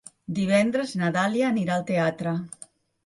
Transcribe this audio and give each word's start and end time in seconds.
Divendres 0.37 0.93
na 1.01 1.11
Dàlia 1.17 1.49
anirà 1.53 1.77
al 1.77 1.85
teatre. 1.91 2.35